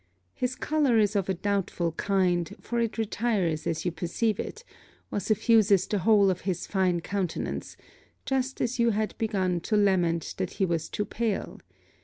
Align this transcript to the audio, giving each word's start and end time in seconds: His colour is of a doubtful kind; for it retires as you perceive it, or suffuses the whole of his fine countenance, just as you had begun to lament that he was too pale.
His 0.33 0.55
colour 0.55 0.97
is 0.97 1.15
of 1.15 1.29
a 1.29 1.33
doubtful 1.35 1.91
kind; 1.91 2.55
for 2.59 2.79
it 2.79 2.97
retires 2.97 3.67
as 3.67 3.85
you 3.85 3.91
perceive 3.91 4.39
it, 4.39 4.63
or 5.11 5.19
suffuses 5.19 5.85
the 5.85 5.99
whole 5.99 6.31
of 6.31 6.41
his 6.41 6.65
fine 6.65 7.01
countenance, 7.01 7.77
just 8.25 8.61
as 8.61 8.79
you 8.79 8.89
had 8.89 9.15
begun 9.19 9.59
to 9.59 9.77
lament 9.77 10.33
that 10.37 10.53
he 10.53 10.65
was 10.65 10.89
too 10.89 11.05
pale. 11.05 11.59